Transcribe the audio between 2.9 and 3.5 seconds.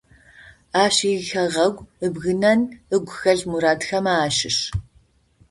ыгу хэлъ